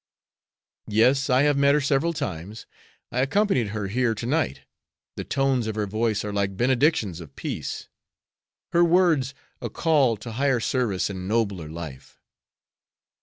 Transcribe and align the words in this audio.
"Yes; 0.87 1.29
I 1.29 1.43
have 1.43 1.57
met 1.57 1.75
her 1.75 1.79
several 1.79 2.11
times. 2.11 2.65
I 3.11 3.19
accompanied 3.19 3.67
her 3.67 3.85
here 3.87 4.15
to 4.15 4.25
night. 4.25 4.61
The 5.15 5.23
tones 5.23 5.67
of 5.67 5.75
her 5.75 5.85
voice 5.85 6.25
are 6.25 6.33
like 6.33 6.57
benedictions 6.57 7.21
of 7.21 7.35
peace; 7.35 7.87
her 8.71 8.83
words 8.83 9.35
a 9.61 9.69
call 9.69 10.17
to 10.17 10.31
higher 10.31 10.59
service 10.59 11.11
and 11.11 11.27
nobler 11.27 11.69
life." 11.69 12.19